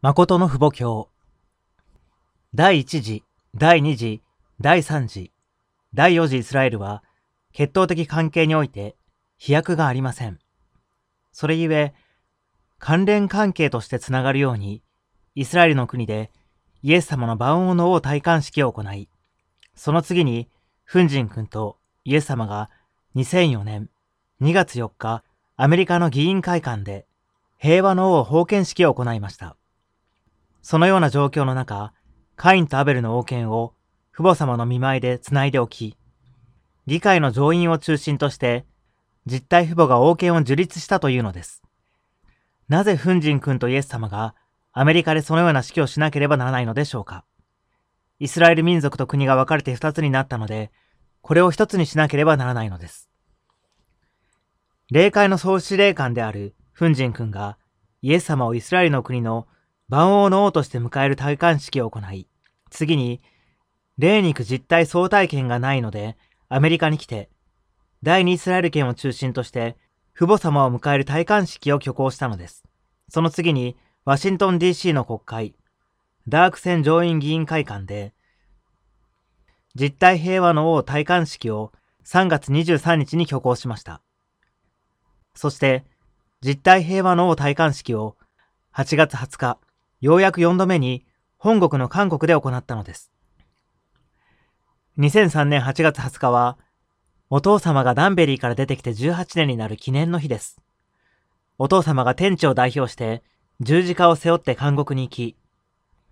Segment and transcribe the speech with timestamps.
[0.00, 1.10] 誠の父母教。
[2.54, 3.24] 第1次、
[3.56, 4.22] 第2次、
[4.60, 5.32] 第3次、
[5.92, 7.02] 第4次イスラエルは、
[7.52, 8.94] 血統的関係において
[9.38, 10.38] 飛躍がありません。
[11.32, 11.94] それゆえ、
[12.78, 14.84] 関連関係としてつながるように、
[15.34, 16.30] イスラエルの国で
[16.84, 19.08] イエス様の万王の王戴冠式を行い、
[19.74, 20.48] その次に、
[20.84, 22.70] フンジン君とイエス様が
[23.16, 23.90] 2004年
[24.40, 25.24] 2月4日、
[25.56, 27.08] アメリカの議員会館で
[27.58, 29.56] 平和の王封建式を行いました。
[30.70, 31.94] そのような状況の中、
[32.36, 33.72] カインとアベルの王権を
[34.12, 35.96] 父母様の見舞いで繋いでおき、
[36.86, 38.66] 議会の上院を中心として、
[39.24, 41.62] 実体父母が王権を樹立したというのです。
[42.68, 44.34] なぜフンジン君とイエス様が
[44.74, 47.24] アメリカでそのような指揮をしなければならないのでしょうか。
[48.18, 50.70] イスラエル民族と国が分かれて二つになったので、
[51.22, 53.08] これを一つにしなければならないのです。
[54.90, 57.56] 霊界の総司令官であるフンジン君が
[58.02, 59.46] イエス様をイスラエルの国の
[59.88, 62.26] 万王の王として迎える戴冠式を行い、
[62.70, 63.20] 次に、
[63.96, 66.16] 霊肉実体相対権がないので、
[66.48, 67.30] アメリカに来て、
[68.02, 69.76] 第二イスラエル圏を中心として、
[70.14, 72.64] 父母様を迎える戴冠式を挙行したのです。
[73.08, 75.54] その次に、ワシントン DC の国会、
[76.28, 78.12] ダークセン上院議員会館で、
[79.74, 81.72] 実体平和の王戴冠式を
[82.04, 84.02] 3月23日に挙行しました。
[85.34, 85.84] そして、
[86.42, 88.16] 実体平和の王戴冠式を
[88.74, 89.58] 8月20日、
[90.00, 91.04] ようやく4度目に
[91.38, 93.10] 本国の韓国で行ったのです。
[94.98, 96.58] 2003年8月20日は、
[97.30, 100.60] お父様がダンベリーから出てきて18年になる記念の日です。
[101.58, 103.22] お父様が天地を代表して
[103.60, 105.36] 十字架を背負って監獄に行き、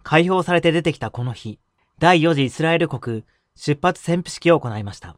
[0.02, 1.58] 解放されて出てきたこの日、
[1.98, 5.16] 第4次イスラエル国出発潜伏式を行いました。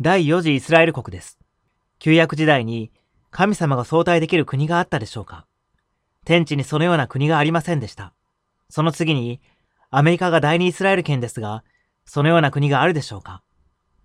[0.00, 1.38] 第4次イスラエル国です。
[1.98, 2.92] 旧約時代に
[3.30, 5.46] 神様が相対できる国があったでしょうか
[6.24, 8.12] 天地にそのような国がありませんでした。
[8.70, 9.40] その次に、
[9.90, 11.64] アメリカが第二イスラエル圏ですが、
[12.04, 13.42] そのような国があるでしょうか？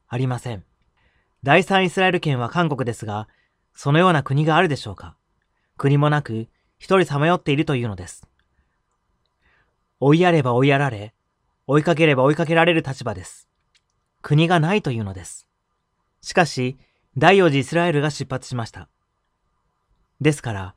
[0.08, 0.63] ありません。
[1.44, 3.28] 第三イスラエル圏は韓国ですが、
[3.74, 5.16] そのような国があるでしょうか？
[5.78, 8.28] 国もなく、一人さまよっているというのです。
[10.00, 11.13] 追いやれば追いやられ、
[11.68, 13.47] 追いかければ追いかけられる立場です。
[14.22, 15.47] 国がないというのです。
[16.22, 16.78] しかし、
[17.18, 18.90] 第四次イスラエルが出発しました。
[20.22, 20.75] ですから、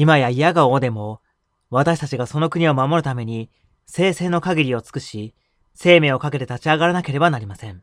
[0.00, 1.22] 今や嫌が王でも、
[1.70, 3.50] 私たちがその国を守るために、
[3.84, 5.34] 生成の限りを尽くし、
[5.74, 7.82] 生命をかけて立ち上がらなければなりません。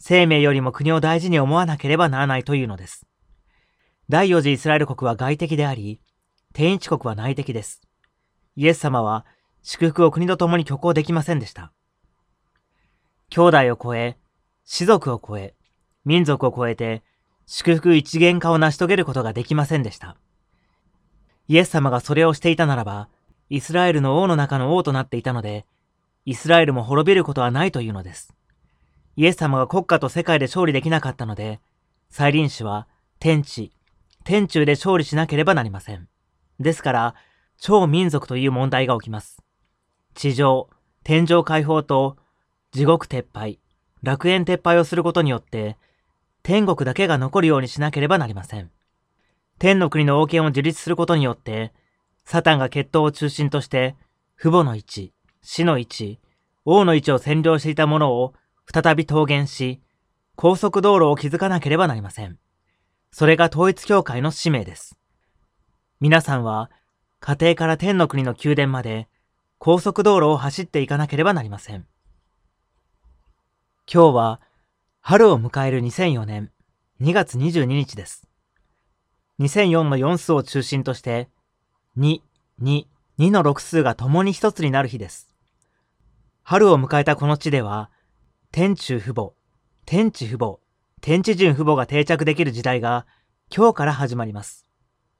[0.00, 3.06] 生命よりも国を大事に思わなければならないというのです。
[4.08, 6.00] 第四次イスラエル国は外敵であり、
[6.52, 7.80] 天一国は内敵です。
[8.56, 9.24] イエス様は
[9.62, 11.70] 祝福を国と共に挙行できませんでした。
[13.28, 14.18] 兄弟を超え、
[14.64, 15.54] 士族を超え、
[16.04, 17.04] 民族を超えて、
[17.46, 20.16] 祝福一元化を成し遂げることができませんでした。
[21.50, 23.08] イエス様がそれをしていたならば、
[23.48, 25.66] イスラエルの王の中の王となっていたので、
[26.24, 28.32] イスラエルも滅びることはないというのです。
[29.16, 31.58] イエス様が国家と世界で勝利できなかったので、
[32.08, 32.86] 再臨死は
[33.18, 33.72] 天地、
[34.22, 36.06] 天中で勝利しなければなりません。
[36.60, 37.14] ですから、
[37.58, 39.42] 超民族という問題が起きます。
[40.14, 40.70] 地上、
[41.02, 42.16] 天上解放と
[42.70, 43.58] 地獄撤廃、
[44.04, 45.78] 楽園撤廃をすることによって、
[46.44, 48.70] 天国だけが残るようにしなければなりません。
[49.60, 51.74] 天の国の王権を樹立することによって、
[52.24, 53.94] サタンが血統を中心として、
[54.38, 55.12] 父母の位置、
[55.42, 56.18] 死の位置、
[56.64, 58.32] 王の位置を占領していたものを
[58.72, 59.82] 再び桃源し、
[60.34, 62.38] 高速道路を築かなければなりません。
[63.12, 64.96] それが統一教会の使命です。
[66.00, 66.70] 皆さんは、
[67.20, 69.08] 家庭から天の国の宮殿まで、
[69.58, 71.86] 高速道路を走っていかなければなりません。
[73.92, 74.40] 今日は、
[75.02, 76.50] 春を迎える2004年
[77.02, 78.29] 2月22日です。
[79.40, 81.30] 2004の4数を中心として、
[81.96, 82.20] 2、
[82.60, 82.84] 2、
[83.18, 85.30] 2の6数が共に一つになる日です。
[86.42, 87.90] 春を迎えたこの地では、
[88.52, 89.32] 天中父母、
[89.86, 90.58] 天地父母、
[91.00, 93.06] 天地人父母が定着できる時代が
[93.54, 94.66] 今日から始まります。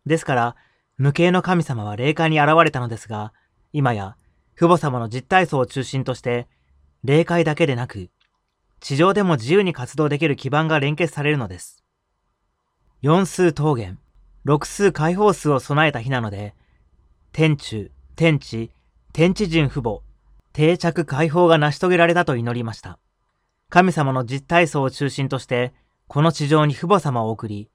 [0.05, 0.57] ですから、
[0.99, 3.33] 無形の神様は霊界に現れたのですが、
[3.73, 4.16] 今や
[4.55, 6.47] 父母様の実体層を中心として、
[7.05, 8.11] 霊界だけでなく、
[8.81, 11.83] 地上でも自由に活動できる基盤が連結されるのです。
[13.01, 13.99] 四数桃源、
[14.45, 16.54] 六数解放数を備えた日なので、
[17.33, 18.71] 天中、天地、
[19.13, 20.01] 天地人父母、
[20.53, 22.98] 定着解放が成し遂げられたと祈りました。
[23.69, 25.75] 神様の実体層を中心として、
[26.09, 27.69] この地上に父母様を送り、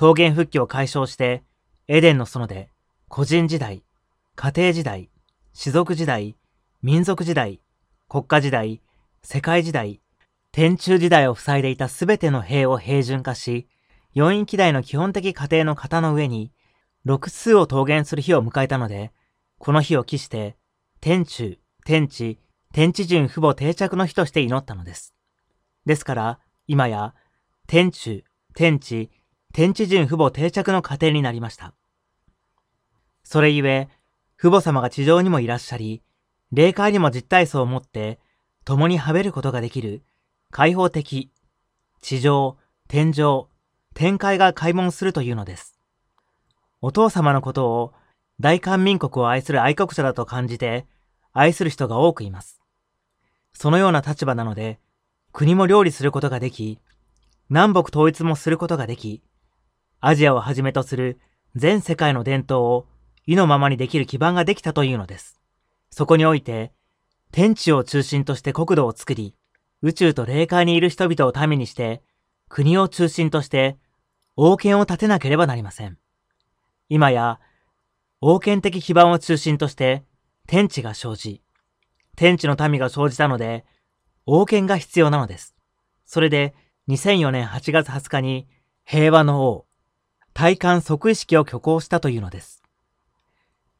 [0.00, 1.42] 桃源復帰を解消して、
[1.88, 2.70] エデンの園で、
[3.08, 3.82] 個人時代、
[4.36, 5.10] 家庭時代、
[5.52, 6.36] 士族時代、
[6.82, 7.60] 民族時代、
[8.08, 8.82] 国家時代、
[9.22, 10.00] 世界時代、
[10.52, 13.66] 天中時代を塞いでいたすべての兵を平準化し、
[14.14, 16.52] 四位機代の基本的過程の型の上に、
[17.04, 19.12] 六数を桃源する日を迎えたので、
[19.58, 20.56] この日を期して、
[21.00, 22.38] 天中、天地、
[22.72, 25.14] 天地順父母定着の日として祈ったのです。
[25.86, 27.14] ですから、今や、
[27.66, 28.24] 天中、
[28.54, 29.10] 天地、
[29.52, 31.74] 天地順父母定着の過程になりました。
[33.24, 33.88] それゆえ、
[34.38, 36.02] 父母様が地上にもいらっしゃり、
[36.50, 38.20] 霊界にも実体層を持って、
[38.64, 40.02] 共にはべることができる、
[40.50, 41.32] 開放的、
[42.00, 43.48] 地上、天上、
[43.94, 45.78] 天界が開門するというのです。
[46.80, 47.92] お父様のことを
[48.40, 50.86] 大韓民国を愛する愛国者だと感じて
[51.32, 52.60] 愛する人が多くいます。
[53.52, 54.80] そのような立場なので、
[55.32, 56.80] 国も料理することができ、
[57.48, 59.22] 南北統一もすることができ、
[60.00, 61.20] アジアをはじめとする
[61.54, 62.86] 全世界の伝統を
[63.26, 65.38] 意のままにできる基盤ができたというのです。
[65.90, 66.72] そこにおいて、
[67.30, 69.34] 天地を中心として国土を作り、
[69.82, 72.02] 宇宙と霊界にいる人々を民にして、
[72.52, 73.78] 国を中心として
[74.36, 75.96] 王権を立てなければなりません。
[76.90, 77.40] 今や、
[78.20, 80.04] 王権的基盤を中心として
[80.46, 81.40] 天地が生じ、
[82.14, 83.64] 天地の民が生じたので、
[84.26, 85.56] 王権が必要なのです。
[86.04, 86.54] それで、
[86.88, 88.46] 2004年8月20日に
[88.84, 89.64] 平和の王、
[90.34, 92.62] 体感即位式を挙行したというのです。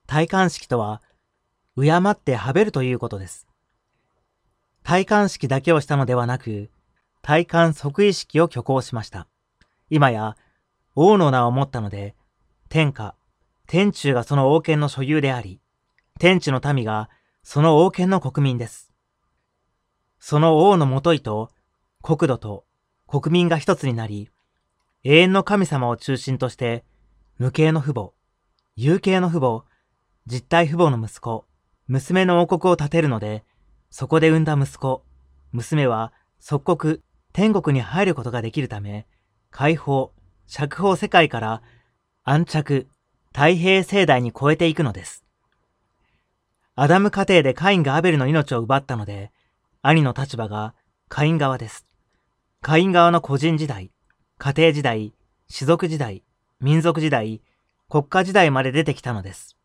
[0.06, 1.02] 体感式とは、
[1.76, 3.46] 敬ってはべるということです。
[4.82, 6.70] 体感式だけをしたのではなく、
[7.22, 9.28] 体感即位式を挙行しました。
[9.90, 10.36] 今や
[10.94, 12.16] 王の名を持ったので、
[12.68, 13.14] 天下、
[13.66, 15.60] 天中がその王権の所有であり、
[16.18, 17.08] 天地の民が
[17.42, 18.92] その王権の国民です。
[20.18, 21.50] その王のもといと
[22.02, 22.64] 国土と
[23.06, 24.28] 国民が一つになり、
[25.04, 26.84] 永遠の神様を中心として、
[27.38, 28.12] 無形の父母、
[28.74, 29.64] 有形の父母、
[30.26, 31.44] 実体父母の息子、
[31.86, 33.44] 娘の王国を建てるので、
[33.90, 35.04] そこで産んだ息子、
[35.52, 37.02] 娘は即刻
[37.32, 39.06] 天国に入ることができるため、
[39.50, 40.12] 解放、
[40.46, 41.62] 釈放世界から
[42.24, 42.88] 安着、
[43.32, 45.24] 太平盛大に超えていくのです。
[46.74, 49.32] アダム家庭でカインがアベルの命を奪ったので、
[49.80, 50.74] 兄の立場が
[51.08, 51.86] カイン側です。
[52.60, 53.90] カイン側の個人時代、
[54.38, 55.14] 家庭時代、
[55.48, 56.22] 士族時代、
[56.60, 57.42] 民族時代、
[57.88, 59.56] 国家時代まで出てきたのです。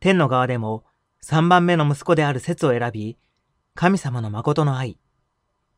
[0.00, 0.84] 天の側でも
[1.22, 3.16] 3番目の息子である説を選び、
[3.74, 4.98] 神様の誠の愛、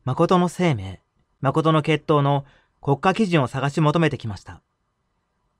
[0.03, 1.01] 誠の生命、
[1.41, 2.45] 誠の血統の
[2.81, 4.61] 国家基準を探し求めてきました。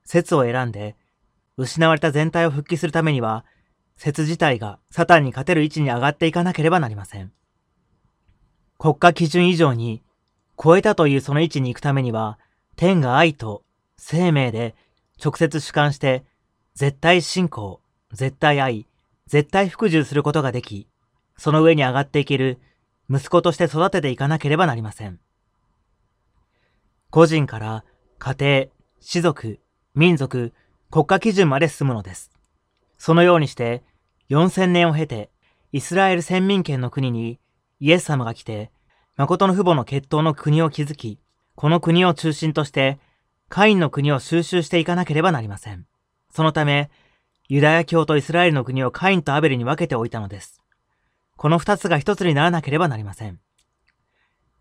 [0.04, 0.96] 説を選んで、
[1.58, 3.46] 失われた全体を復帰するためには、
[3.96, 7.32] 説自体がサタンに勝てる位置に上がっていかなければなりません。
[8.78, 10.04] 国家基準以上に
[10.62, 12.40] 超えたというその位置に行くためには、
[12.76, 13.64] 天が愛と
[13.98, 14.76] 生命で
[15.24, 16.24] 直接主観して
[16.76, 17.82] 絶対信仰、
[18.12, 18.86] 絶対愛、
[19.26, 20.88] 絶対服従することができ、
[21.38, 22.60] その上に上がっていける
[23.10, 25.20] 息子として育てていかなければなりません。
[27.18, 27.84] 個人から
[28.20, 28.66] 家庭、
[29.00, 29.60] 士族、
[29.96, 30.54] 民族、
[30.92, 32.30] 国家基準まで進むのです。
[33.00, 33.82] そのようにして
[34.30, 35.32] 4000年を経て
[35.72, 37.40] イスラエル先民権の国に
[37.80, 38.70] イエス様が来て
[39.16, 41.20] 誠の父母の血統の国を築き、
[41.56, 43.00] この国を中心として
[43.50, 45.88] カインの国を収集していかなければなりません。
[46.32, 46.92] そのため、
[47.50, 50.62] ユダヤ教とイスラエルの国をカインとアベルに分けておいたのです。
[51.36, 53.40] この二つが一つにならなければなりません。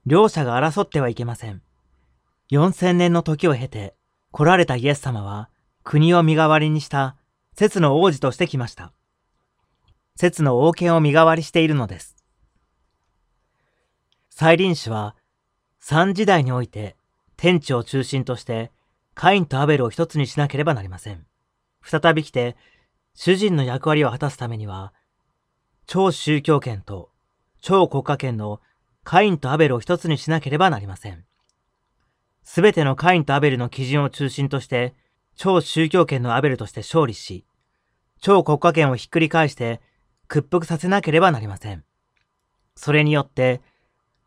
[0.07, 1.61] 両者が争ってはいけません。
[2.51, 3.95] 4000年の時を経て
[4.31, 5.51] 来られたイエス様は
[5.83, 7.17] 国を身代わりにした
[7.57, 8.93] 節の王子として来ました。
[10.17, 12.17] 節の王権を身代わりしているのです。
[14.31, 15.17] 再臨史は
[15.81, 16.97] 三時代において
[17.37, 18.71] 天地を中心として
[19.15, 21.27] カインとアベルを一つにしなければなりません。
[21.83, 22.57] 再び来て
[23.15, 24.93] 主人の役割を果たすためには
[25.87, 27.11] 超宗教権と
[27.61, 28.61] 超国家権の
[29.05, 31.25] カインとアベルを一つにしなければなりません。
[32.47, 34.95] すべてのカインとアベルの基準を中心として、
[35.35, 37.45] 超宗教権のアベルとして勝利し、
[38.21, 39.81] 超国家権をひっくり返して
[40.29, 41.85] 屈服させなければなりません。
[42.77, 43.63] それによって、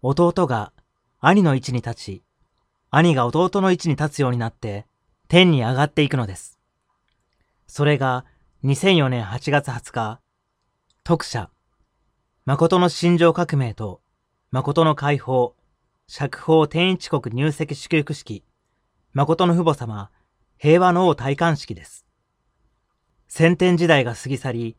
[0.01, 0.73] 弟が
[1.21, 2.23] 兄の位置に立ち、
[2.91, 4.85] 兄が弟の位置に立つようになって、
[5.29, 6.59] 天に上がっていくのです。
[7.67, 8.25] それが
[8.65, 10.19] 2004年8月20日、
[11.05, 11.49] 特赦、
[12.43, 14.01] 誠の心情革命と
[14.51, 15.55] 誠の解放、
[16.11, 18.43] 釈放天一国入籍祝福式、
[19.13, 20.09] 誠の父母様、
[20.57, 22.03] 平和の王戴冠式です。
[23.27, 24.77] 先天時代が過ぎ去り、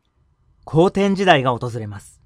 [0.65, 2.21] 後天時代が訪れます。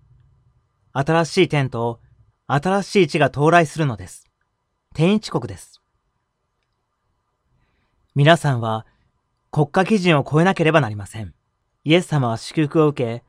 [0.95, 2.01] 新しい天と
[2.47, 4.27] 新しい地が到来するのです。
[4.95, 5.83] 天一国です。
[8.15, 8.87] 皆さんは
[9.51, 11.35] 国家基準を超えなければなりません。
[11.85, 13.23] イエス様は祝福を受け、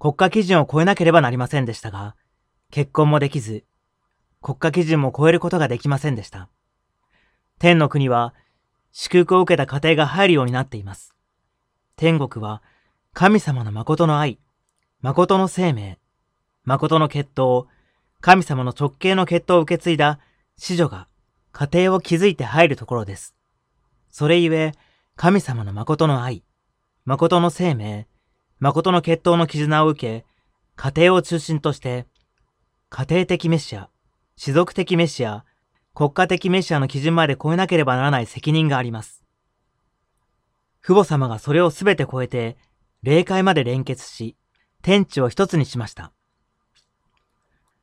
[0.00, 2.16] 国家基準を超えなければなりませんでしたが、
[2.72, 3.62] 結婚もできず、
[4.42, 6.48] 国家基準も超えることができませんでした。
[7.58, 8.34] 天の国は、
[8.90, 11.14] 祝福を受けた家庭が入るようになっています。
[11.96, 12.62] 天国は、
[13.14, 14.38] 神様の誠の愛、
[15.00, 15.98] 誠の生命、
[16.64, 17.68] 誠の血統、
[18.20, 20.20] 神様の直系の血統を受け継いだ
[20.56, 21.08] 子女が
[21.50, 23.34] 家庭を築いて入るところです。
[24.10, 24.72] それゆえ、
[25.16, 26.44] 神様の誠の愛、
[27.04, 28.06] 誠の生命、
[28.58, 30.26] 誠の血統の絆を受け、
[30.76, 32.06] 家庭を中心として、
[32.88, 33.90] 家庭的メシア、
[34.44, 35.44] 士族的メシア、
[35.94, 39.22] 国家的メシアの基準まで超えなければならない責任があります。
[40.82, 42.56] 父母様がそれをすべて超えて、
[43.04, 44.36] 霊界まで連結し、
[44.82, 46.10] 天地を一つにしました。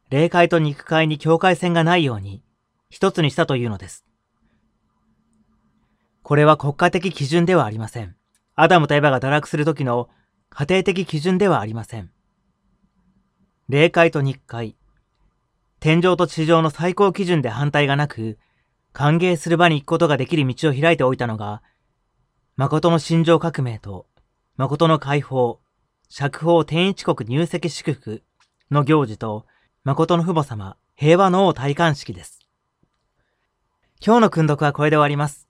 [0.10, 2.44] 霊界と肉界に境界線がないように、
[2.89, 4.04] 一つにしたというのです。
[6.24, 8.18] これは国家的基準ではありません。
[8.56, 10.10] アダムとエバが堕落する時の
[10.50, 12.12] 家庭的基準ではありません。
[13.70, 14.75] 霊界と肉界、
[15.80, 18.38] 天井と地上の最高基準で反対がなく、
[18.92, 21.62] 歓迎する場に行くことができる道を開いておいたのが、
[22.58, 24.06] 誠の心情革命と、
[24.58, 25.62] 誠の解放、
[26.10, 28.24] 釈放天一国入籍祝福
[28.72, 29.46] の行事と、
[29.86, 32.40] 誠の父母様、平和の王体感式です。
[34.06, 35.48] 今日の訓読はこれで終わります。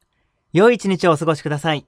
[0.53, 1.87] 良い一日をお過ごしください。